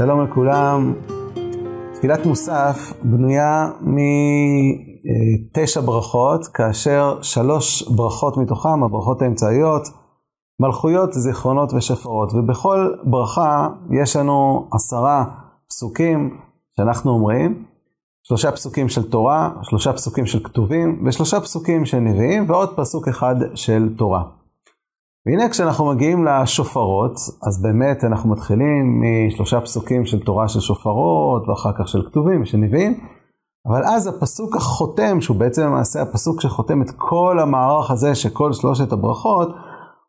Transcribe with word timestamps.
שלום 0.00 0.24
לכולם. 0.24 0.94
תפילת 1.94 2.26
מוסף 2.26 2.92
בנויה 3.02 3.70
מתשע 3.80 5.80
ברכות, 5.80 6.46
כאשר 6.46 7.18
שלוש 7.22 7.88
ברכות 7.88 8.36
מתוכן, 8.36 8.82
הברכות 8.84 9.22
האמצעיות, 9.22 9.82
מלכויות, 10.60 11.12
זיכרונות 11.12 11.72
ושפרות. 11.72 12.32
ובכל 12.34 12.94
ברכה 13.04 13.68
יש 13.90 14.16
לנו 14.16 14.68
עשרה 14.72 15.24
פסוקים 15.68 16.38
שאנחנו 16.76 17.10
אומרים, 17.10 17.64
שלושה 18.22 18.52
פסוקים 18.52 18.88
של 18.88 19.10
תורה, 19.10 19.50
שלושה 19.62 19.92
פסוקים 19.92 20.26
של 20.26 20.44
כתובים, 20.44 21.02
ושלושה 21.06 21.40
פסוקים 21.40 21.86
של 21.86 21.98
נביאים, 21.98 22.50
ועוד 22.50 22.76
פסוק 22.76 23.08
אחד 23.08 23.34
של 23.54 23.88
תורה. 23.96 24.39
והנה 25.26 25.48
כשאנחנו 25.48 25.86
מגיעים 25.86 26.24
לשופרות, 26.24 27.14
אז 27.46 27.62
באמת 27.62 28.04
אנחנו 28.04 28.30
מתחילים 28.30 29.02
משלושה 29.02 29.60
פסוקים 29.60 30.06
של 30.06 30.20
תורה 30.20 30.48
של 30.48 30.60
שופרות, 30.60 31.48
ואחר 31.48 31.70
כך 31.78 31.88
של 31.88 32.02
כתובים 32.06 32.42
ושל 32.42 32.58
נביאים, 32.58 33.00
אבל 33.66 33.84
אז 33.84 34.06
הפסוק 34.06 34.56
החותם, 34.56 35.20
שהוא 35.20 35.36
בעצם 35.36 35.62
למעשה 35.62 36.02
הפסוק 36.02 36.40
שחותם 36.40 36.82
את 36.82 36.90
כל 36.96 37.38
המערך 37.40 37.90
הזה 37.90 38.14
של 38.14 38.28
כל 38.28 38.52
שלושת 38.52 38.92
הברכות, 38.92 39.48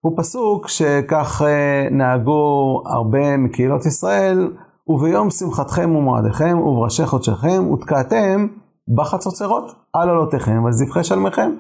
הוא 0.01 0.17
פסוק 0.17 0.67
שכך 0.67 1.41
אה, 1.45 1.87
נהגו 1.91 2.81
הרבה 2.85 3.37
מקהילות 3.37 3.85
ישראל, 3.85 4.51
וביום 4.87 5.29
שמחתכם 5.29 5.95
ומועדיכם 5.95 6.59
ובראשי 6.59 7.05
חודשיכם 7.05 7.71
ותקעתם 7.73 8.47
בחצוצרות 8.95 9.71
על 9.93 10.09
עלותיכם 10.09 10.63
ועל 10.63 10.73
זבחי 10.73 11.03
שלמיכם. 11.03 11.51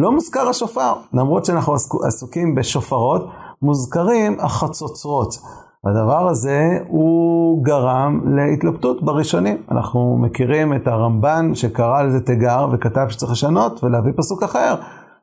לא 0.00 0.12
מוזכר 0.12 0.48
השופר, 0.48 0.92
למרות 1.12 1.44
שאנחנו 1.44 1.74
עסוקים 2.06 2.54
בשופרות, 2.54 3.26
מוזכרים 3.62 4.36
החצוצרות. 4.40 5.38
הדבר 5.84 6.28
הזה 6.28 6.78
הוא 6.88 7.64
גרם 7.64 8.36
להתלבטות 8.36 9.02
בראשונים. 9.02 9.56
אנחנו 9.70 10.18
מכירים 10.20 10.74
את 10.74 10.86
הרמב"ן 10.86 11.54
שקרא 11.54 12.02
לזה 12.02 12.20
תיגר 12.20 12.66
וכתב 12.72 13.06
שצריך 13.08 13.32
לשנות 13.32 13.84
ולהביא 13.84 14.12
פסוק 14.16 14.42
אחר. 14.42 14.74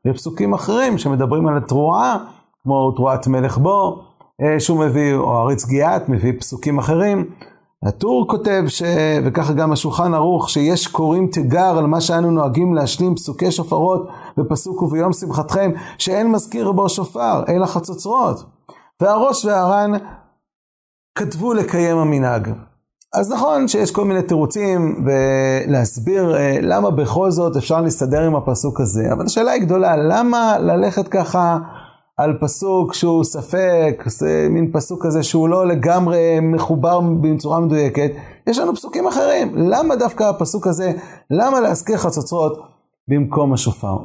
ופסוקים 0.08 0.54
אחרים 0.54 0.98
שמדברים 0.98 1.48
על 1.48 1.58
התרועה, 1.58 2.18
כמו 2.64 2.92
תרועת 2.92 3.28
מלך 3.28 3.58
בו, 3.58 4.04
אה, 4.42 4.60
שהוא 4.60 4.80
מביא, 4.80 5.16
או 5.16 5.38
עריץ 5.38 5.66
גיאת, 5.66 6.10
מביא 6.10 6.34
פסוקים 6.40 6.80
אחרים. 6.80 7.26
הטור 7.84 8.28
כותב, 8.28 8.64
ש... 8.68 8.84
וככה 9.26 9.54
גם 9.54 9.72
השולחן 9.72 10.14
ערוך, 10.14 10.50
שיש 10.50 10.88
קוראים 10.88 11.28
תיגר 11.28 11.78
על 11.78 11.86
מה 11.86 12.02
שאנו 12.02 12.32
נוהגים 12.32 12.74
להשלים 12.76 13.16
פסוקי 13.16 13.52
שופרות 13.52 14.08
בפסוק 14.38 14.82
וביום 14.82 15.14
שמחתכם, 15.14 15.72
שאין 15.98 16.32
מזכיר 16.32 16.72
בו 16.72 16.90
שופר, 16.90 17.44
אלא 17.50 17.66
חצוצרות. 17.66 18.44
והראש 19.02 19.46
והר"ן 19.46 19.92
כתבו 21.18 21.54
לקיים 21.54 21.98
המנהג. 21.98 22.50
אז 23.14 23.32
נכון 23.32 23.68
שיש 23.68 23.92
כל 23.92 24.06
מיני 24.06 24.22
תירוצים 24.22 25.06
ולהסביר 25.06 26.36
אה, 26.36 26.58
למה 26.62 26.92
בכל 26.92 27.32
זאת 27.32 27.56
אפשר 27.56 27.82
להסתדר 27.82 28.22
עם 28.22 28.36
הפסוק 28.36 28.80
הזה, 28.82 29.14
אבל 29.14 29.26
השאלה 29.26 29.52
היא 29.52 29.62
גדולה, 29.62 29.96
למה 29.98 30.60
ללכת 30.60 31.08
ככה 31.08 31.58
על 32.18 32.38
פסוק 32.42 32.94
שהוא 32.94 33.24
ספק, 33.24 34.04
זה 34.06 34.48
מין 34.50 34.72
פסוק 34.72 35.06
כזה 35.06 35.24
שהוא 35.24 35.50
לא 35.50 35.68
לגמרי 35.68 36.40
מחובר 36.42 37.00
בצורה 37.22 37.60
מדויקת, 37.60 38.12
יש 38.48 38.60
לנו 38.60 38.76
פסוקים 38.76 39.08
אחרים. 39.08 39.54
למה 39.56 39.96
דווקא 39.96 40.24
הפסוק 40.24 40.68
הזה, 40.68 40.92
למה 41.32 41.60
להזכיר 41.60 41.98
חצוצרות 41.98 42.60
במקום 43.08 43.54
השופר? 43.54 43.98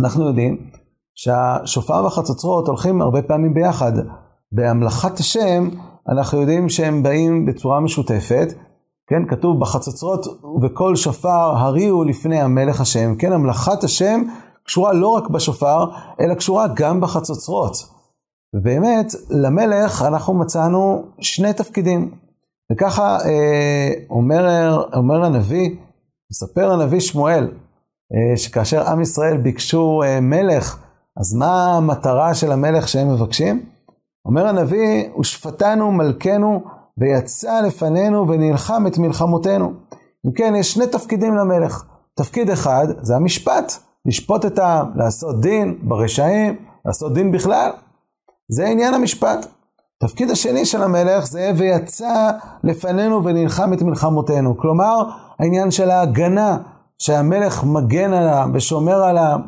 אנחנו 0.00 0.28
יודעים 0.28 0.70
שהשופר 1.14 2.04
והחצוצרות 2.04 2.68
הולכים 2.68 3.00
הרבה 3.00 3.22
פעמים 3.22 3.54
ביחד. 3.54 3.92
בהמלכת 4.52 5.18
השם, 5.18 5.68
אנחנו 6.08 6.40
יודעים 6.40 6.68
שהם 6.68 7.02
באים 7.02 7.46
בצורה 7.46 7.80
משותפת. 7.80 8.48
כן, 9.06 9.28
כתוב 9.28 9.60
בחצוצרות 9.60 10.26
ובקול 10.44 10.96
שופר 10.96 11.56
הריעו 11.56 12.04
לפני 12.04 12.40
המלך 12.40 12.80
השם. 12.80 13.14
כן, 13.14 13.32
המלכת 13.32 13.84
השם 13.84 14.22
קשורה 14.68 14.92
לא 14.92 15.08
רק 15.08 15.28
בשופר, 15.28 15.84
אלא 16.20 16.34
קשורה 16.34 16.66
גם 16.76 17.00
בחצוצרות. 17.00 17.72
ובאמת, 18.56 19.06
למלך 19.30 20.02
אנחנו 20.02 20.34
מצאנו 20.34 21.04
שני 21.20 21.52
תפקידים. 21.52 22.10
וככה 22.72 23.18
אה, 23.24 23.92
אומר, 24.10 24.84
אומר 24.94 25.24
הנביא, 25.24 25.70
מספר 26.32 26.72
הנביא 26.72 27.00
שמואל, 27.00 27.44
אה, 28.14 28.36
שכאשר 28.36 28.88
עם 28.88 29.00
ישראל 29.00 29.36
ביקשו 29.36 30.02
אה, 30.04 30.20
מלך, 30.20 30.78
אז 31.20 31.34
מה 31.34 31.76
המטרה 31.76 32.34
של 32.34 32.52
המלך 32.52 32.88
שהם 32.88 33.14
מבקשים? 33.14 33.66
אומר 34.24 34.46
הנביא, 34.46 35.08
ושפטנו 35.20 35.92
מלכנו 35.92 36.62
ויצא 36.98 37.60
לפנינו 37.60 38.28
ונלחם 38.28 38.86
את 38.86 38.98
מלחמותינו. 38.98 39.72
אם 40.26 40.32
כן, 40.32 40.54
יש 40.56 40.72
שני 40.72 40.86
תפקידים 40.86 41.34
למלך. 41.34 41.84
תפקיד 42.14 42.50
אחד 42.50 42.86
זה 43.02 43.16
המשפט. 43.16 43.87
לשפוט 44.08 44.46
את 44.46 44.58
העם, 44.58 44.86
לעשות 44.96 45.40
דין 45.40 45.78
ברשעים, 45.82 46.56
לעשות 46.84 47.14
דין 47.14 47.32
בכלל. 47.32 47.70
זה 48.48 48.66
עניין 48.66 48.94
המשפט. 48.94 49.46
תפקיד 50.02 50.30
השני 50.30 50.66
של 50.66 50.82
המלך 50.82 51.26
זה 51.26 51.50
ויצא 51.56 52.30
לפנינו 52.64 53.24
ונלחם 53.24 53.72
את 53.72 53.82
מלחמותינו. 53.82 54.58
כלומר, 54.58 55.10
העניין 55.38 55.70
של 55.70 55.90
ההגנה, 55.90 56.58
שהמלך 56.98 57.64
מגן 57.64 58.12
עליו 58.12 58.48
ושומר 58.54 59.02
עליו. 59.04 59.38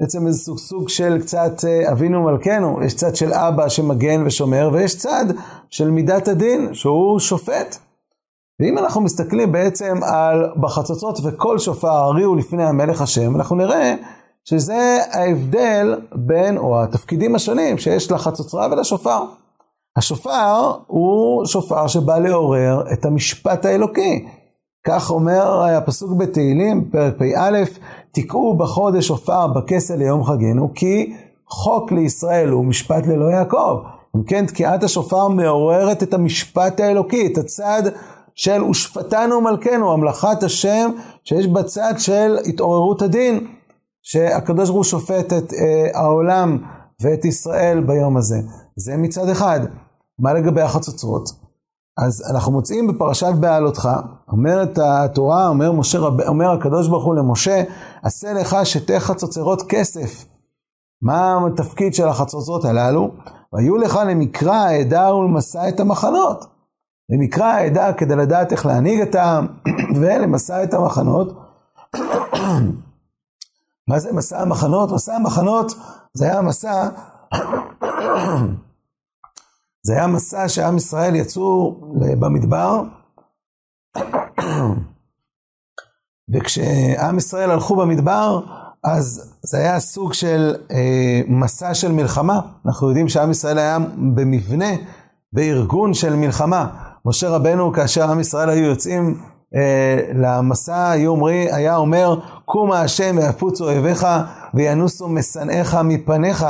בעצם 0.00 0.26
איזה 0.26 0.38
סוג, 0.38 0.58
סוג 0.58 0.88
של 0.88 1.18
קצת 1.20 1.64
אה, 1.64 1.92
אבינו 1.92 2.22
מלכנו, 2.22 2.82
יש 2.82 2.94
צד 2.94 3.16
של 3.16 3.32
אבא 3.32 3.68
שמגן 3.68 4.26
ושומר, 4.26 4.70
ויש 4.72 4.98
צד 4.98 5.24
של 5.70 5.90
מידת 5.90 6.28
הדין, 6.28 6.74
שהוא 6.74 7.18
שופט. 7.18 7.78
ואם 8.64 8.78
אנחנו 8.78 9.00
מסתכלים 9.00 9.52
בעצם 9.52 10.00
על 10.02 10.50
בחצוצות 10.60 11.18
וכל 11.24 11.58
שופר 11.58 11.88
הריעו 11.88 12.34
לפני 12.34 12.64
המלך 12.64 13.00
השם, 13.00 13.36
אנחנו 13.36 13.56
נראה 13.56 13.94
שזה 14.44 14.98
ההבדל 15.12 15.94
בין, 16.14 16.56
או 16.56 16.82
התפקידים 16.82 17.34
השונים 17.34 17.78
שיש 17.78 18.10
לחצוצרה 18.10 18.68
ולשופר. 18.72 19.24
השופר 19.96 20.72
הוא 20.86 21.46
שופר 21.46 21.86
שבא 21.86 22.18
לעורר 22.18 22.82
את 22.92 23.04
המשפט 23.04 23.64
האלוקי. 23.64 24.26
כך 24.86 25.10
אומר 25.10 25.62
הפסוק 25.62 26.12
בתהילים, 26.12 26.90
פרק 26.92 27.14
פ"א, 27.18 27.62
תקעו 28.12 28.56
בחודש 28.56 29.06
שופר 29.06 29.46
בכסל 29.46 29.96
ליום 29.96 30.24
חגנו, 30.24 30.70
כי 30.74 31.14
חוק 31.48 31.92
לישראל 31.92 32.48
הוא 32.48 32.64
משפט 32.64 33.06
ללא 33.06 33.24
יעקב. 33.24 33.78
אם 34.16 34.22
כן, 34.22 34.46
תקיעת 34.46 34.82
השופר 34.82 35.28
מעוררת 35.28 36.02
את 36.02 36.14
המשפט 36.14 36.80
האלוקי, 36.80 37.26
את 37.32 37.38
הצד 37.38 37.82
של 38.34 38.62
ושפטנו 38.62 39.40
מלכנו, 39.40 39.92
המלאכת 39.92 40.42
השם 40.42 40.90
שיש 41.24 41.46
בצד 41.46 41.94
של 41.98 42.36
התעוררות 42.46 43.02
הדין, 43.02 43.46
שהקדוש 44.02 44.68
ברוך 44.68 44.76
הוא 44.76 44.84
שופט 44.84 45.32
את 45.32 45.52
אה, 45.52 46.00
העולם 46.00 46.58
ואת 47.00 47.24
ישראל 47.24 47.80
ביום 47.80 48.16
הזה. 48.16 48.36
זה 48.76 48.96
מצד 48.96 49.28
אחד. 49.28 49.60
מה 50.18 50.34
לגבי 50.34 50.60
החצוצרות? 50.60 51.28
אז 51.98 52.30
אנחנו 52.30 52.52
מוצאים 52.52 52.86
בפרשת 52.86 53.32
בעלותך, 53.40 53.88
אומרת 54.28 54.78
התורה, 54.82 55.48
אומר, 55.48 55.72
משה 55.72 55.98
אומר 56.26 56.50
הקדוש 56.50 56.88
ברוך 56.88 57.04
הוא 57.04 57.14
למשה, 57.14 57.62
עשה 58.02 58.32
לך 58.32 58.56
שתי 58.64 59.00
חצוצרות 59.00 59.62
כסף. 59.68 60.24
מה 61.02 61.38
התפקיד 61.46 61.94
של 61.94 62.08
החצוצרות 62.08 62.64
הללו? 62.64 63.10
והיו 63.52 63.76
לך 63.76 63.98
למקרא 64.08 64.54
העדה 64.54 65.14
ולמסע 65.14 65.68
את 65.68 65.80
המחנות. 65.80 66.53
למקרא 67.10 67.44
העדה 67.44 67.92
כדי 67.92 68.16
לדעת 68.16 68.52
איך 68.52 68.66
להנהיג 68.66 69.00
את 69.00 69.14
העם 69.14 69.46
ולמסע 70.00 70.64
את 70.64 70.74
המחנות. 70.74 71.40
מה 73.88 73.98
זה 73.98 74.12
מסע 74.12 74.42
המחנות? 74.42 74.92
מסע 74.92 75.14
המחנות 75.14 75.72
זה 76.14 76.24
היה 76.24 76.42
מסע, 76.42 76.88
זה 79.86 79.92
היה 79.92 80.06
מסע 80.06 80.48
שעם 80.48 80.76
ישראל 80.76 81.14
יצאו 81.14 81.80
במדבר, 82.20 82.82
וכשעם 86.34 87.18
ישראל 87.18 87.50
הלכו 87.50 87.76
במדבר, 87.76 88.40
אז 88.84 89.34
זה 89.42 89.58
היה 89.58 89.80
סוג 89.80 90.12
של 90.12 90.54
אה, 90.70 91.20
מסע 91.28 91.74
של 91.74 91.92
מלחמה. 91.92 92.40
אנחנו 92.66 92.88
יודעים 92.88 93.08
שעם 93.08 93.30
ישראל 93.30 93.58
היה 93.58 93.78
במבנה, 94.14 94.70
בארגון 95.32 95.94
של 95.94 96.16
מלחמה. 96.16 96.83
משה 97.06 97.28
רבנו, 97.28 97.72
כאשר 97.72 98.10
עם 98.10 98.20
ישראל 98.20 98.50
היו 98.50 98.64
יוצאים 98.64 99.18
אה, 99.54 100.00
למסע, 100.14 100.90
היה 100.90 101.08
אומר, 101.08 101.30
היה 101.30 101.76
אומר, 101.76 102.16
קומה 102.44 102.80
השם 102.80 103.16
ויפוצו 103.18 103.64
אויביך 103.64 104.06
וינוסו 104.54 105.08
משנאיך 105.08 105.74
מפניך. 105.74 106.46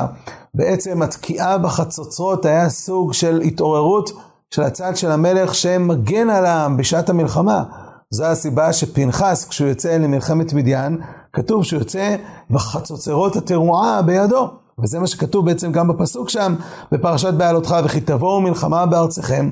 בעצם 0.55 1.03
התקיעה 1.03 1.59
בחצוצרות 1.59 2.45
היה 2.45 2.69
סוג 2.69 3.12
של 3.12 3.41
התעוררות 3.41 4.11
של 4.51 4.62
הצד 4.62 4.97
של 4.97 5.11
המלך 5.11 5.55
שמגן 5.55 6.31
על 6.31 6.47
העם 6.47 6.77
בשעת 6.77 7.09
המלחמה. 7.09 7.65
זו 8.11 8.25
הסיבה 8.25 8.73
שפנחס, 8.73 9.49
כשהוא 9.49 9.69
יוצא 9.69 9.97
למלחמת 9.97 10.53
מדיין, 10.53 11.01
כתוב 11.33 11.65
שהוא 11.65 11.79
יוצא 11.79 12.17
בחצוצרות 12.51 13.37
התרועה 13.37 14.03
בידו. 14.03 14.49
וזה 14.83 14.99
מה 14.99 15.06
שכתוב 15.06 15.47
בעצם 15.47 15.73
גם 15.73 15.89
בפסוק 15.89 16.29
שם, 16.29 16.55
בפרשת 16.93 17.35
בעלותך, 17.35 17.77
וכי 17.85 18.01
תבואו 18.01 18.41
מלחמה 18.41 18.87
בארצכם, 18.87 19.51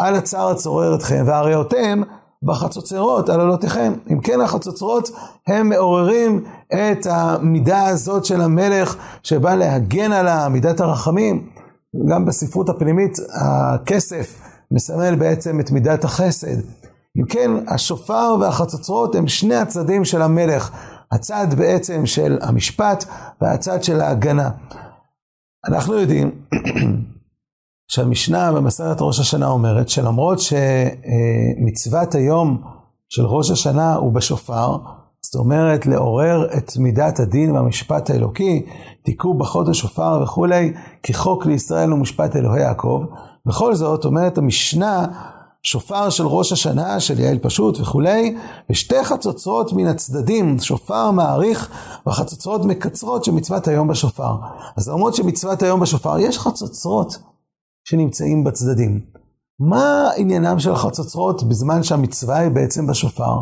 על 0.00 0.14
הצער 0.14 0.50
הצורר 0.50 0.94
אתכם, 0.94 1.24
והראותם 1.26 2.02
בחצוצרות 2.42 3.28
על 3.28 3.40
עלותיכם. 3.40 3.92
אם 4.10 4.20
כן 4.20 4.40
החצוצרות 4.40 5.10
הם 5.46 5.68
מעוררים 5.68 6.44
את 6.74 7.06
המידה 7.10 7.86
הזאת 7.86 8.24
של 8.24 8.40
המלך 8.40 8.96
שבא 9.22 9.54
להגן 9.54 10.12
על 10.12 10.48
מידת 10.48 10.80
הרחמים. 10.80 11.48
גם 12.08 12.24
בספרות 12.24 12.68
הפנימית 12.68 13.18
הכסף 13.34 14.40
מסמל 14.70 15.14
בעצם 15.14 15.60
את 15.60 15.70
מידת 15.70 16.04
החסד. 16.04 16.56
אם 17.16 17.24
כן, 17.24 17.50
השופר 17.68 18.36
והחצוצרות 18.40 19.14
הם 19.14 19.28
שני 19.28 19.56
הצדדים 19.56 20.04
של 20.04 20.22
המלך. 20.22 20.70
הצד 21.12 21.46
בעצם 21.56 22.06
של 22.06 22.38
המשפט 22.42 23.04
והצד 23.40 23.82
של 23.82 24.00
ההגנה. 24.00 24.50
אנחנו 25.68 25.94
יודעים 25.94 26.30
שהמשנה 27.90 28.52
במסרת 28.52 28.96
ראש 29.00 29.20
השנה 29.20 29.48
אומרת 29.48 29.88
שלמרות 29.88 30.38
שמצוות 30.40 32.14
היום 32.14 32.62
של 33.08 33.26
ראש 33.26 33.50
השנה 33.50 33.94
הוא 33.94 34.12
בשופר, 34.12 34.76
זאת 35.22 35.34
אומרת 35.34 35.86
לעורר 35.86 36.46
את 36.56 36.72
מידת 36.76 37.20
הדין 37.20 37.50
והמשפט 37.50 38.10
האלוקי, 38.10 38.66
תיקעו 39.02 39.38
בחות 39.38 39.68
השופר 39.68 40.20
וכולי, 40.22 40.72
כי 41.02 41.14
חוק 41.14 41.46
לישראל 41.46 41.90
הוא 41.90 41.98
משפט 41.98 42.36
אלוהי 42.36 42.60
יעקב. 42.62 43.04
בכל 43.46 43.74
זאת 43.74 44.04
אומרת 44.04 44.38
המשנה 44.38 45.06
שופר 45.62 46.10
של 46.10 46.26
ראש 46.26 46.52
השנה, 46.52 47.00
של 47.00 47.20
יעל 47.20 47.38
פשוט 47.38 47.80
וכולי, 47.80 48.36
ושתי 48.70 49.04
חצוצרות 49.04 49.72
מן 49.72 49.86
הצדדים, 49.86 50.58
שופר 50.58 51.10
מעריך 51.10 51.70
וחצוצרות 52.06 52.64
מקצרות 52.64 53.24
של 53.24 53.32
מצוות 53.32 53.68
היום 53.68 53.88
בשופר. 53.88 54.34
אז 54.76 54.88
למרות 54.88 55.14
שמצוות 55.14 55.62
היום 55.62 55.80
בשופר, 55.80 56.18
יש 56.18 56.38
חצוצרות 56.38 57.30
שנמצאים 57.90 58.44
בצדדים. 58.44 59.00
מה 59.60 60.10
עניינם 60.16 60.58
של 60.58 60.72
החצוצרות 60.72 61.42
בזמן 61.42 61.82
שהמצווה 61.82 62.38
היא 62.38 62.50
בעצם 62.50 62.86
בשופר? 62.86 63.40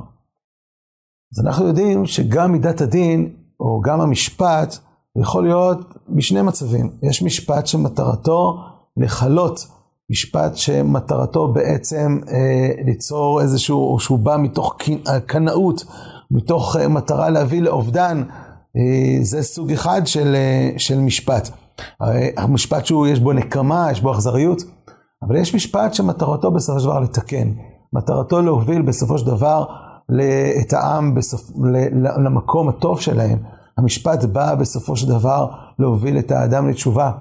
אז 1.32 1.46
אנחנו 1.46 1.66
יודעים 1.66 2.06
שגם 2.06 2.52
מידת 2.52 2.80
הדין, 2.80 3.32
או 3.60 3.80
גם 3.80 4.00
המשפט, 4.00 4.78
יכול 5.20 5.42
להיות 5.42 5.78
משני 6.08 6.42
מצבים. 6.42 6.90
יש 7.02 7.22
משפט 7.22 7.66
שמטרתו 7.66 8.56
לכלות 8.96 9.66
משפט 10.10 10.56
שמטרתו 10.56 11.52
בעצם 11.52 12.20
אה, 12.28 12.82
ליצור 12.84 13.40
איזשהו, 13.40 13.92
או 13.92 14.00
שהוא 14.00 14.18
בא 14.18 14.36
מתוך 14.36 14.76
קנאות, 15.26 15.84
מתוך 16.30 16.76
אה, 16.76 16.88
מטרה 16.88 17.30
להביא 17.30 17.62
לאובדן, 17.62 18.22
אה, 18.76 19.18
זה 19.22 19.42
סוג 19.42 19.72
אחד 19.72 20.06
של, 20.06 20.34
אה, 20.34 20.78
של 20.78 20.98
משפט. 20.98 21.50
המשפט 22.36 22.86
שהוא, 22.86 23.06
יש 23.06 23.20
בו 23.20 23.32
נקמה, 23.32 23.88
יש 23.92 24.00
בו 24.00 24.12
אכזריות, 24.12 24.62
אבל 25.22 25.36
יש 25.36 25.54
משפט 25.54 25.94
שמטרתו 25.94 26.50
בסופו 26.50 26.80
של 26.80 26.86
דבר 26.86 27.00
לתקן. 27.00 27.52
מטרתו 27.92 28.42
להוביל 28.42 28.82
בסופו 28.82 29.18
של 29.18 29.26
דבר 29.26 29.64
את 30.60 30.72
העם 30.72 31.14
בסופ... 31.14 31.50
למקום 32.24 32.68
הטוב 32.68 33.00
שלהם. 33.00 33.38
המשפט 33.78 34.24
בא 34.24 34.54
בסופו 34.54 34.96
של 34.96 35.08
דבר 35.08 35.50
להוביל 35.78 36.18
את 36.18 36.30
האדם 36.30 36.68
לתשובה. 36.68 37.12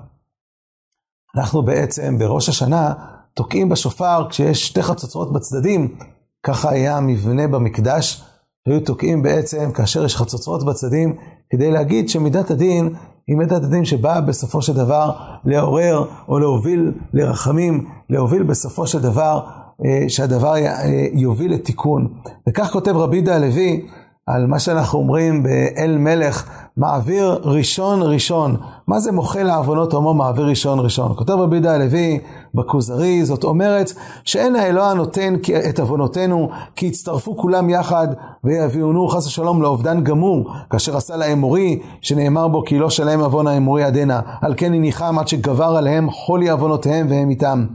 אנחנו 1.35 1.61
בעצם 1.61 2.17
בראש 2.17 2.49
השנה 2.49 2.93
תוקעים 3.33 3.69
בשופר 3.69 4.27
כשיש 4.29 4.67
שתי 4.67 4.83
חצוצרות 4.83 5.33
בצדדים, 5.33 5.97
ככה 6.43 6.69
היה 6.69 6.97
המבנה 6.97 7.47
במקדש, 7.47 8.23
היו 8.67 8.79
תוקעים 8.79 9.23
בעצם 9.23 9.71
כאשר 9.71 10.05
יש 10.05 10.15
חצוצרות 10.15 10.65
בצדדים, 10.65 11.17
כדי 11.49 11.71
להגיד 11.71 12.09
שמידת 12.09 12.51
הדין 12.51 12.95
היא 13.27 13.37
מידת 13.37 13.63
הדין 13.63 13.85
שבאה 13.85 14.21
בסופו 14.21 14.61
של 14.61 14.73
דבר 14.73 15.11
לעורר 15.45 16.05
או 16.27 16.39
להוביל 16.39 16.91
לרחמים, 17.13 17.85
להוביל 18.09 18.43
בסופו 18.43 18.87
של 18.87 19.01
דבר 19.01 19.41
אה, 19.85 20.05
שהדבר 20.07 20.55
אה, 20.55 21.07
יוביל 21.13 21.53
לתיקון. 21.53 22.07
וכך 22.49 22.71
כותב 22.71 22.97
רבי 22.97 23.21
דה 23.21 23.35
הלוי 23.35 23.85
על 24.27 24.47
מה 24.47 24.59
שאנחנו 24.59 24.99
אומרים 24.99 25.43
באל 25.43 25.97
מלך, 25.97 26.49
מעביר 26.77 27.39
ראשון 27.43 28.01
ראשון. 28.01 28.57
מה 28.87 28.99
זה 28.99 29.11
מוחל 29.11 29.43
לעוונות 29.43 29.93
עמו 29.93 30.13
מעביר 30.13 30.45
ראשון 30.45 30.79
ראשון? 30.79 31.13
כותב 31.15 31.33
רבי 31.33 31.59
דה 31.59 31.73
הלוי 31.73 32.19
בכוזרי, 32.53 33.25
זאת 33.25 33.43
אומרת 33.43 33.93
שאין 34.23 34.55
האלוה 34.55 34.93
נותן 34.93 35.33
את 35.69 35.79
עוונותינו 35.79 36.49
כי 36.75 36.85
יצטרפו 36.85 37.37
כולם 37.37 37.69
יחד 37.69 38.07
ויביאונו 38.43 39.07
חס 39.07 39.27
ושלום 39.27 39.61
לאובדן 39.61 40.03
גמור, 40.03 40.49
כאשר 40.69 40.97
עשה 40.97 41.17
לאמורי, 41.17 41.79
שנאמר 42.01 42.47
בו 42.47 42.63
כי 42.65 42.79
לא 42.79 42.89
שלם 42.89 43.19
עוון 43.19 43.47
האמורי 43.47 43.83
עדנה, 43.83 44.21
על 44.41 44.53
כן 44.57 44.73
הניחם 44.73 45.19
עד 45.19 45.27
שגבר 45.27 45.77
עליהם 45.77 46.11
חולי 46.11 46.49
עוונותיהם 46.49 47.07
והם 47.09 47.29
איתם. 47.29 47.65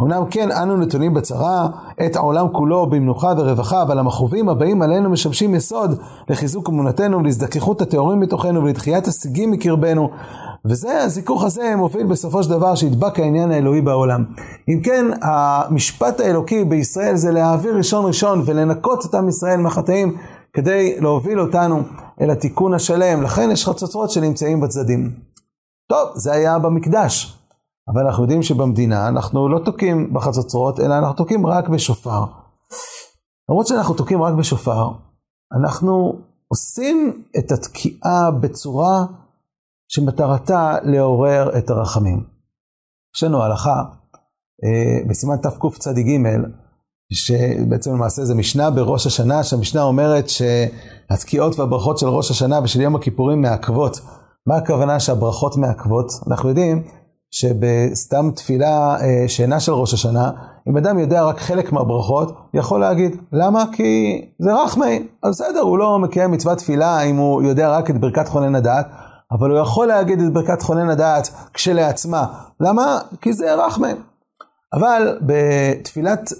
אמנם 0.00 0.24
כן, 0.30 0.52
אנו 0.52 0.76
נתונים 0.76 1.14
בצרה, 1.14 1.68
את 2.06 2.16
העולם 2.16 2.48
כולו 2.48 2.86
במנוחה 2.86 3.32
ורווחה, 3.38 3.82
אבל 3.82 3.98
המכאובים 3.98 4.48
הבאים 4.48 4.82
עלינו 4.82 5.10
משמשים 5.10 5.54
יסוד 5.54 6.00
לחיזוק 6.28 6.68
אמונתנו, 6.68 7.22
להזדככות 7.22 7.82
הטהורים 7.82 8.20
בתוכנו 8.20 8.62
ולתחיית 8.62 9.08
השיגים 9.08 9.50
מקרבנו. 9.50 10.10
וזה, 10.64 11.02
הזיכוך 11.02 11.44
הזה 11.44 11.74
מוביל 11.76 12.06
בסופו 12.06 12.42
של 12.42 12.50
דבר 12.50 12.74
שידבק 12.74 13.20
העניין 13.20 13.50
האלוהי 13.50 13.80
בעולם. 13.80 14.24
אם 14.68 14.80
כן, 14.84 15.04
המשפט 15.22 16.20
האלוקי 16.20 16.64
בישראל 16.64 17.16
זה 17.16 17.32
להעביר 17.32 17.76
ראשון 17.76 18.06
ראשון 18.06 18.42
ולנקות 18.46 19.06
את 19.06 19.14
עם 19.14 19.28
ישראל 19.28 19.60
מהחטאים 19.60 20.16
כדי 20.52 21.00
להוביל 21.00 21.40
אותנו 21.40 21.82
אל 22.20 22.30
התיקון 22.30 22.74
השלם. 22.74 23.22
לכן 23.22 23.50
יש 23.50 23.68
חצוצרות 23.68 24.10
שנמצאים 24.10 24.60
בצדדים. 24.60 25.10
טוב, 25.88 26.08
זה 26.14 26.32
היה 26.32 26.58
במקדש. 26.58 27.39
אבל 27.88 28.06
אנחנו 28.06 28.22
יודעים 28.22 28.42
שבמדינה 28.42 29.08
אנחנו 29.08 29.48
לא 29.48 29.58
תוקעים 29.64 30.14
בחצוצרות, 30.14 30.80
אלא 30.80 30.98
אנחנו 30.98 31.16
תוקעים 31.16 31.46
רק 31.46 31.68
בשופר. 31.68 32.24
למרות 33.50 33.66
שאנחנו 33.66 33.94
תוקעים 33.94 34.22
רק 34.22 34.34
בשופר, 34.34 34.90
אנחנו 35.60 36.12
עושים 36.48 37.24
את 37.38 37.52
התקיעה 37.52 38.30
בצורה 38.40 39.04
שמטרתה 39.88 40.76
לעורר 40.82 41.58
את 41.58 41.70
הרחמים. 41.70 42.24
יש 43.16 43.22
לנו 43.22 43.42
הלכה 43.42 43.82
אה, 44.64 45.08
בסימן 45.08 45.36
תקצ"ג, 45.36 46.18
שבעצם 47.12 47.90
למעשה 47.90 48.24
זה 48.24 48.34
משנה 48.34 48.70
בראש 48.70 49.06
השנה, 49.06 49.44
שהמשנה 49.44 49.82
אומרת 49.82 50.28
שהתקיעות 50.28 51.58
והברכות 51.58 51.98
של 51.98 52.08
ראש 52.08 52.30
השנה 52.30 52.60
ושל 52.62 52.80
יום 52.80 52.96
הכיפורים 52.96 53.40
מעכבות. 53.40 54.00
מה 54.46 54.56
הכוונה 54.56 55.00
שהברכות 55.00 55.56
מעכבות? 55.56 56.06
אנחנו 56.30 56.48
יודעים 56.48 56.84
שבסתם 57.30 58.30
תפילה 58.36 58.96
אה, 59.00 59.28
שאינה 59.28 59.60
של 59.60 59.72
ראש 59.72 59.94
השנה, 59.94 60.30
אם 60.68 60.76
אדם 60.76 60.98
יודע 60.98 61.24
רק 61.24 61.38
חלק 61.38 61.72
מהברכות, 61.72 62.36
יכול 62.54 62.80
להגיד, 62.80 63.16
למה? 63.32 63.64
כי 63.72 64.22
זה 64.38 64.54
רחמי, 64.54 65.06
אז 65.22 65.30
בסדר, 65.30 65.60
הוא 65.60 65.78
לא 65.78 65.98
מקיים 65.98 66.30
מצוות 66.30 66.58
תפילה 66.58 67.02
אם 67.02 67.16
הוא 67.16 67.42
יודע 67.42 67.70
רק 67.70 67.90
את 67.90 68.00
ברכת 68.00 68.28
חונן 68.28 68.54
הדעת, 68.54 68.86
אבל 69.32 69.50
הוא 69.50 69.58
יכול 69.58 69.86
להגיד 69.86 70.20
את 70.20 70.32
ברכת 70.32 70.62
חונן 70.62 70.90
הדעת 70.90 71.30
כשלעצמה. 71.54 72.26
למה? 72.60 72.98
כי 73.20 73.32
זה 73.32 73.54
רחמי. 73.54 73.92
אבל 74.72 75.18
בתפילת 75.20 76.30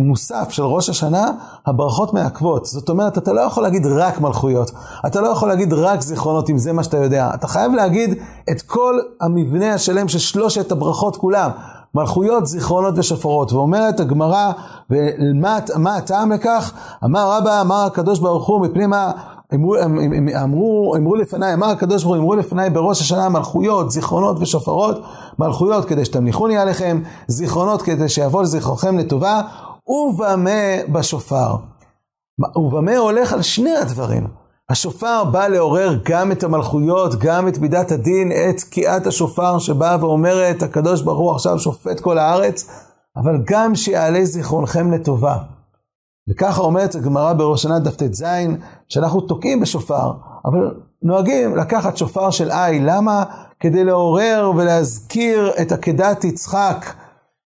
מוסף 0.00 0.50
של 0.50 0.62
ראש 0.62 0.88
השנה, 0.88 1.30
הברכות 1.66 2.14
מעכבות. 2.14 2.66
זאת 2.66 2.88
אומרת, 2.88 3.18
אתה 3.18 3.32
לא 3.32 3.40
יכול 3.40 3.62
להגיד 3.62 3.86
רק 3.86 4.20
מלכויות. 4.20 4.70
אתה 5.06 5.20
לא 5.20 5.28
יכול 5.28 5.48
להגיד 5.48 5.72
רק 5.72 6.00
זיכרונות, 6.00 6.50
אם 6.50 6.58
זה 6.58 6.72
מה 6.72 6.84
שאתה 6.84 6.96
יודע. 6.96 7.30
אתה 7.34 7.48
חייב 7.48 7.72
להגיד 7.72 8.14
את 8.50 8.62
כל 8.62 8.98
המבנה 9.20 9.74
השלם 9.74 10.08
של 10.08 10.18
שלושת 10.18 10.72
הברכות 10.72 11.16
כולם. 11.16 11.50
מלכויות, 11.94 12.46
זיכרונות 12.46 12.94
ושופרות. 12.98 13.52
ואומרת 13.52 14.00
הגמרא, 14.00 14.52
ומה 14.90 15.96
הטעם 15.96 16.32
לכך? 16.32 16.72
אמר 17.04 17.30
רבא, 17.30 17.60
אמר 17.60 17.84
הקדוש 17.86 18.18
ברוך 18.18 18.46
הוא, 18.46 18.60
מפני 18.60 18.86
מה... 18.86 19.12
אמרו, 19.54 19.74
אמרו, 20.44 20.94
אמרו 20.96 21.14
לפניי, 21.14 21.54
אמר 21.54 21.66
הקדוש 21.66 22.02
ברוך 22.02 22.14
הוא, 22.14 22.22
אמרו 22.22 22.34
לפניי 22.34 22.70
בראש 22.70 23.00
השנה 23.00 23.28
מלכויות, 23.28 23.90
זיכרונות 23.90 24.36
ושופרות, 24.40 25.02
מלכויות 25.38 25.84
כדי 25.84 26.04
שתמליכוני 26.04 26.56
עליכם, 26.58 27.00
זיכרונות 27.28 27.82
כדי 27.82 28.08
שיבוא 28.08 28.42
לזכרכם 28.42 28.98
לטובה, 28.98 29.40
ובמה 29.86 30.82
בשופר. 30.92 31.56
ובמה 32.56 32.96
הולך 32.96 33.32
על 33.32 33.42
שני 33.42 33.76
הדברים. 33.76 34.26
השופר 34.70 35.24
בא 35.24 35.48
לעורר 35.48 35.98
גם 36.04 36.32
את 36.32 36.42
המלכויות, 36.42 37.14
גם 37.14 37.48
את 37.48 37.58
מידת 37.58 37.92
הדין, 37.92 38.32
את 38.32 38.56
תקיעת 38.60 39.06
השופר 39.06 39.58
שבאה 39.58 39.96
ואומרת, 40.00 40.62
הקדוש 40.62 41.02
ברוך 41.02 41.18
הוא 41.18 41.30
עכשיו 41.30 41.58
שופט 41.58 42.00
כל 42.00 42.18
הארץ, 42.18 42.70
אבל 43.16 43.42
גם 43.44 43.74
שיעלה 43.74 44.24
זיכרונכם 44.24 44.92
לטובה. 44.92 45.36
וככה 46.30 46.62
אומרת 46.62 46.94
הגמרא 46.94 47.32
בראש 47.32 47.62
שנה 47.62 47.78
דף 47.78 47.96
ט"ז, 47.96 48.24
שאנחנו 48.88 49.20
תוקעים 49.20 49.60
בשופר, 49.60 50.12
אבל 50.44 50.74
נוהגים 51.02 51.56
לקחת 51.56 51.96
שופר 51.96 52.30
של 52.30 52.50
עי, 52.50 52.80
למה? 52.80 53.24
כדי 53.60 53.84
לעורר 53.84 54.52
ולהזכיר 54.56 55.52
את 55.62 55.72
עקדת 55.72 56.24
יצחק. 56.24 56.86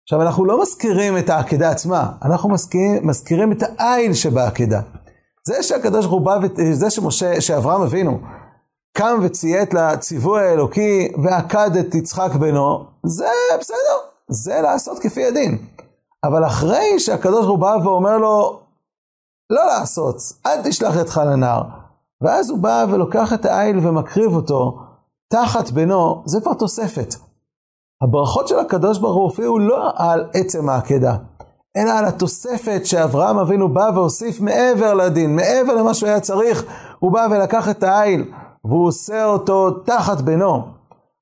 עכשיו, 0.08 0.22
אנחנו 0.22 0.44
לא 0.44 0.62
מזכירים 0.62 1.18
את 1.18 1.30
העקדה 1.30 1.70
עצמה, 1.70 2.12
אנחנו 2.22 2.48
מזכירים, 2.48 3.06
מזכירים 3.06 3.52
את 3.52 3.62
העין 3.62 4.14
שבעקדה. 4.14 4.80
זה 5.46 5.62
שהקדוש 5.62 6.06
ברוך 6.06 6.12
הוא 6.12 6.26
בא, 6.26 6.38
זה 6.72 6.90
שמשה, 6.90 7.40
שאברהם 7.40 7.82
אבינו, 7.82 8.20
קם 8.92 9.18
וציית 9.22 9.74
לציווי 9.74 10.48
האלוקי 10.48 11.12
ועקד 11.24 11.76
את 11.76 11.94
יצחק 11.94 12.30
בנו, 12.34 12.84
זה 13.06 13.28
בסדר, 13.60 13.98
זה 14.30 14.60
לעשות 14.60 14.98
כפי 14.98 15.24
הדין. 15.24 15.58
אבל 16.24 16.46
אחרי 16.46 16.98
שהקדוש 16.98 17.46
ברוך 17.46 17.48
הוא 17.48 17.58
בא 17.58 17.76
ואומר 17.84 18.18
לו, 18.18 18.60
לא 19.50 19.66
לעשות, 19.66 20.16
אל 20.46 20.62
תשלח 20.62 20.96
ידך 20.96 21.20
לנער. 21.26 21.62
ואז 22.20 22.50
הוא 22.50 22.58
בא 22.58 22.86
ולוקח 22.90 23.32
את 23.32 23.44
העיל 23.44 23.78
ומקריב 23.78 24.34
אותו 24.34 24.78
תחת 25.28 25.70
בנו, 25.70 26.22
זה 26.26 26.40
כבר 26.40 26.54
תוספת. 26.54 27.27
הברכות 28.02 28.48
של 28.48 28.58
הקדוש 28.58 28.98
ברוך 28.98 29.14
הוא 29.14 29.22
הופיעו 29.22 29.58
לא 29.58 29.90
על 29.96 30.24
עצם 30.34 30.68
העקדה, 30.68 31.16
אלא 31.76 31.90
על 31.98 32.04
התוספת 32.04 32.80
שאברהם 32.84 33.38
אבינו 33.38 33.74
בא 33.74 33.90
והוסיף 33.94 34.40
מעבר 34.40 34.94
לדין, 34.94 35.36
מעבר 35.36 35.74
למה 35.74 35.94
שהוא 35.94 36.08
היה 36.08 36.20
צריך, 36.20 36.64
הוא 36.98 37.12
בא 37.12 37.26
ולקח 37.30 37.68
את 37.68 37.82
העיל, 37.82 38.24
והוא 38.64 38.86
עושה 38.86 39.24
אותו 39.24 39.70
תחת 39.70 40.20
בנו. 40.20 40.62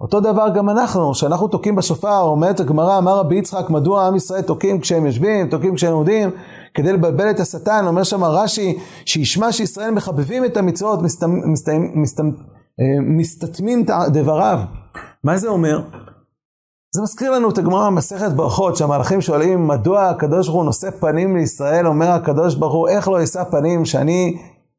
אותו 0.01 0.21
דבר 0.21 0.49
גם 0.55 0.71
אנחנו, 0.71 1.13
כשאנחנו 1.13 1.49
תוקעים 1.49 1.77
בשופר, 1.77 2.21
אומרת 2.21 2.61
הגמרא, 2.61 2.99
אמר 2.99 3.19
רבי 3.19 3.39
יצחק, 3.39 3.71
מדוע 3.71 4.07
עם 4.07 4.17
ישראל 4.17 4.43
תוקעים 4.43 4.81
כשהם 4.81 5.07
יושבים, 5.07 5.49
תוקעים 5.49 5.75
כשהם 5.75 5.93
עומדים, 5.93 6.31
כדי 6.75 6.93
לבלבל 6.93 7.31
את 7.31 7.41
השטן, 7.41 7.85
אומר 7.87 8.03
שם 8.03 8.25
רש"י, 8.25 8.79
שישמע 9.07 9.53
שישראל 9.53 9.91
מחבבים 9.91 10.45
את 10.45 10.57
המצוות, 10.57 11.03
מסתמ, 11.03 11.31
מסתמ, 11.95 12.31
אה, 13.91 14.09
דבריו. 14.09 14.59
מה 15.25 15.37
זה 15.37 15.49
אומר? 15.49 15.81
זה 16.95 17.03
מזכיר 17.03 17.31
לנו 17.31 17.51
את 17.51 17.59
הגמרא 17.59 17.87
במסכת 17.87 18.33
ברכות, 18.33 18.77
שהמלאכים 18.77 19.21
שואלים, 19.21 19.67
מדוע 19.69 20.09
הקדוש 20.09 20.47
ברוך 20.47 20.57
הוא 20.57 20.65
נושא 20.65 20.91
פנים 20.91 21.37
לישראל, 21.37 21.87
אומר 21.87 22.11
הקדוש 22.11 22.55
ברוך 22.55 22.75
הוא, 22.75 22.89
איך 22.89 23.09
לא 23.09 23.21
יישא 23.21 23.45
פנים 23.45 23.85
שאני 23.85 24.37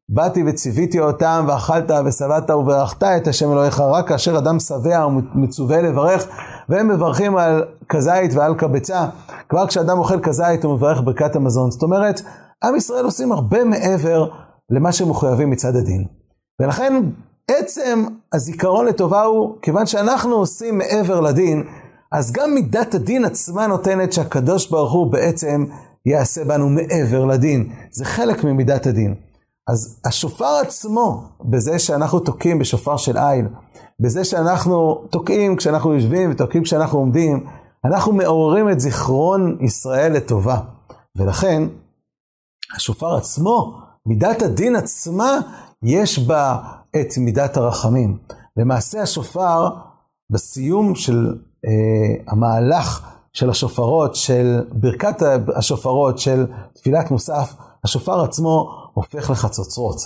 באתי 0.08 0.44
וציוויתי 0.46 1.00
אותם, 1.00 1.44
ואכלת 1.48 1.90
ושבעת 2.06 2.50
וברכת 2.50 3.02
את 3.02 3.26
השם 3.26 3.52
אלוהיך, 3.52 3.80
רק 3.80 4.08
כאשר 4.08 4.38
אדם 4.38 4.60
שבע 4.60 5.06
ומצווה 5.06 5.82
לברך, 5.82 6.26
והם 6.68 6.88
מברכים 6.88 7.36
על 7.36 7.64
כזית 7.88 8.34
ועל 8.34 8.54
קבצה. 8.54 9.06
כבר 9.48 9.66
כשאדם 9.66 9.98
אוכל 9.98 10.20
כזית 10.20 10.64
הוא 10.64 10.74
מברך 10.74 11.00
ברכת 11.04 11.36
המזון. 11.36 11.70
זאת 11.70 11.82
אומרת, 11.82 12.20
עם 12.64 12.76
ישראל 12.76 13.04
עושים 13.04 13.32
הרבה 13.32 13.64
מעבר 13.64 14.28
למה 14.70 14.92
שהם 14.92 15.10
מחויבים 15.10 15.50
מצד 15.50 15.76
הדין. 15.76 16.04
ולכן 16.62 17.02
עצם 17.50 18.04
הזיכרון 18.32 18.86
לטובה 18.86 19.22
הוא, 19.22 19.56
כיוון 19.62 19.86
שאנחנו 19.86 20.34
עושים 20.34 20.78
מעבר 20.78 21.20
לדין, 21.20 21.64
אז 22.12 22.32
גם 22.32 22.54
מידת 22.54 22.94
הדין 22.94 23.24
עצמה 23.24 23.66
נותנת 23.66 24.12
שהקדוש 24.12 24.70
ברוך 24.70 24.92
הוא 24.92 25.12
בעצם 25.12 25.66
יעשה 26.06 26.44
בנו 26.44 26.68
מעבר 26.68 27.24
לדין. 27.24 27.72
זה 27.90 28.04
חלק 28.04 28.44
ממידת 28.44 28.86
הדין. 28.86 29.14
אז 29.68 30.00
השופר 30.04 30.60
עצמו, 30.62 31.22
בזה 31.44 31.78
שאנחנו 31.78 32.20
תוקעים 32.20 32.58
בשופר 32.58 32.96
של 32.96 33.18
עין, 33.18 33.48
בזה 34.00 34.24
שאנחנו 34.24 35.04
תוקעים 35.10 35.56
כשאנחנו 35.56 35.94
יושבים 35.94 36.30
ותוקעים 36.30 36.62
כשאנחנו 36.62 36.98
עומדים, 36.98 37.46
אנחנו 37.84 38.12
מעוררים 38.12 38.70
את 38.70 38.80
זיכרון 38.80 39.58
ישראל 39.60 40.12
לטובה. 40.12 40.60
ולכן, 41.16 41.62
השופר 42.76 43.16
עצמו, 43.16 43.78
מידת 44.06 44.42
הדין 44.42 44.76
עצמה, 44.76 45.38
יש 45.82 46.18
בה 46.18 46.56
את 47.00 47.18
מידת 47.18 47.56
הרחמים. 47.56 48.18
למעשה 48.56 49.02
השופר, 49.02 49.68
בסיום 50.30 50.94
של 50.94 51.34
המהלך 52.28 53.02
של 53.32 53.50
השופרות, 53.50 54.14
של 54.14 54.64
ברכת 54.72 55.22
השופרות, 55.56 56.18
של 56.18 56.46
תפילת 56.74 57.10
מוסף, 57.10 57.54
השופר 57.84 58.20
עצמו 58.20 58.70
הופך 58.94 59.30
לחצוצרות. 59.30 59.96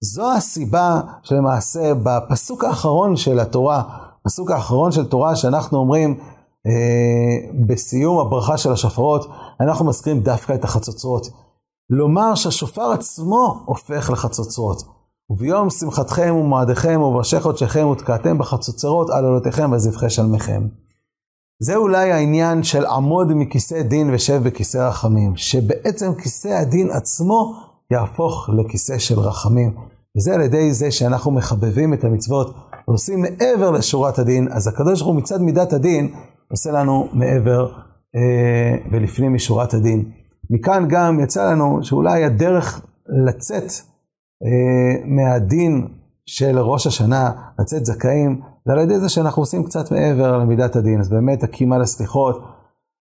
זו 0.00 0.32
הסיבה 0.32 1.00
שלמעשה 1.22 1.92
בפסוק 1.94 2.64
האחרון 2.64 3.16
של 3.16 3.40
התורה, 3.40 3.82
פסוק 4.24 4.50
האחרון 4.50 4.92
של 4.92 5.04
תורה 5.04 5.36
שאנחנו 5.36 5.78
אומרים 5.78 6.20
אה, 6.66 7.60
בסיום 7.66 8.18
הברכה 8.18 8.58
של 8.58 8.72
השופרות, 8.72 9.26
אנחנו 9.60 9.86
מזכירים 9.86 10.20
דווקא 10.20 10.52
את 10.52 10.64
החצוצרות. 10.64 11.26
לומר 11.90 12.34
שהשופר 12.34 12.90
עצמו 12.92 13.62
הופך 13.66 14.10
לחצוצרות. 14.10 14.82
וביום 15.30 15.70
שמחתכם 15.70 16.34
ומועדיכם 16.36 17.00
ובראשי 17.02 17.40
חודשיכם 17.40 17.86
ותקעתם 17.86 18.38
בחצוצרות 18.38 19.10
על 19.10 19.24
עולותיכם 19.24 19.72
וזבחי 19.72 20.10
שלמיכם. 20.10 20.66
זה 21.62 21.76
אולי 21.76 22.12
העניין 22.12 22.62
של 22.62 22.86
עמוד 22.86 23.32
מכיסא 23.34 23.82
דין 23.82 24.14
ושב 24.14 24.42
בכיסא 24.44 24.78
רחמים, 24.78 25.36
שבעצם 25.36 26.14
כיסא 26.22 26.48
הדין 26.48 26.90
עצמו 26.90 27.54
יהפוך 27.90 28.50
לכיסא 28.58 28.98
של 28.98 29.18
רחמים. 29.18 29.74
וזה 30.16 30.34
על 30.34 30.40
ידי 30.40 30.72
זה 30.72 30.90
שאנחנו 30.90 31.30
מחבבים 31.30 31.94
את 31.94 32.04
המצוות 32.04 32.54
ועושים 32.88 33.22
מעבר 33.22 33.70
לשורת 33.70 34.18
הדין, 34.18 34.48
אז 34.52 34.68
הקדוש 34.68 35.00
ברוך 35.00 35.12
הוא 35.12 35.16
מצד 35.16 35.40
מידת 35.40 35.72
הדין 35.72 36.14
עושה 36.50 36.70
לנו 36.70 37.08
מעבר 37.12 37.72
אה, 38.16 38.90
ולפנים 38.92 39.34
משורת 39.34 39.74
הדין. 39.74 40.04
מכאן 40.50 40.84
גם 40.88 41.20
יצא 41.20 41.50
לנו 41.50 41.78
שאולי 41.82 42.24
הדרך 42.24 42.86
לצאת 43.26 43.72
אה, 44.44 45.06
מהדין 45.06 45.88
של 46.26 46.58
ראש 46.58 46.86
השנה, 46.86 47.30
לצאת 47.58 47.84
זכאים, 47.86 48.40
זה 48.66 48.72
על 48.72 48.78
ידי 48.78 49.00
זה 49.00 49.08
שאנחנו 49.08 49.42
עושים 49.42 49.64
קצת 49.64 49.92
מעבר 49.92 50.38
למידת 50.38 50.76
הדין. 50.76 51.00
אז 51.00 51.08
באמת 51.08 51.42
הקימה 51.42 51.78
לסליחות, 51.78 52.42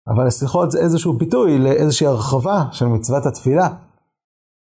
אבל 0.08 0.26
הסליחות 0.26 0.70
זה 0.70 0.78
איזשהו 0.78 1.12
ביטוי 1.12 1.58
לאיזושהי 1.58 2.06
הרחבה 2.06 2.64
של 2.72 2.86
מצוות 2.86 3.26
התפילה. 3.26 3.68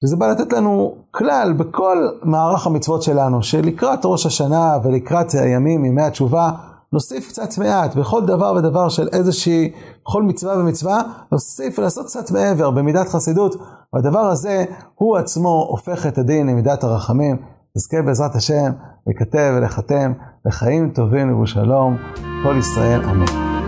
וזה 0.03 0.15
בא 0.15 0.27
לתת 0.27 0.53
לנו 0.53 0.95
כלל 1.11 1.53
בכל 1.53 2.09
מערך 2.23 2.67
המצוות 2.67 3.01
שלנו, 3.03 3.43
שלקראת 3.43 3.99
ראש 4.03 4.25
השנה 4.25 4.77
ולקראת 4.83 5.31
הימים, 5.33 5.85
ימי 5.85 6.01
התשובה, 6.01 6.51
נוסיף 6.93 7.27
קצת 7.27 7.57
מעט, 7.57 7.95
בכל 7.95 8.25
דבר 8.25 8.53
ודבר 8.57 8.89
של 8.89 9.07
איזושהי, 9.11 9.71
בכל 10.03 10.23
מצווה 10.23 10.57
ומצווה, 10.57 11.01
נוסיף 11.31 11.79
ולעשות 11.79 12.05
קצת 12.05 12.31
מעבר 12.31 12.71
במידת 12.71 13.09
חסידות, 13.09 13.55
והדבר 13.93 14.19
הזה 14.19 14.65
הוא 14.95 15.17
עצמו 15.17 15.67
הופך 15.69 16.07
את 16.07 16.17
הדין 16.17 16.47
למידת 16.47 16.83
הרחמים. 16.83 17.37
נזכה 17.79 18.01
בעזרת 18.01 18.35
השם 18.35 18.71
לכתב 19.07 19.53
ולחתם 19.57 20.13
לחיים 20.45 20.91
טובים 20.95 21.33
ובשלום, 21.33 21.97
כל 22.43 22.55
ישראל 22.59 23.01
אמן. 23.03 23.58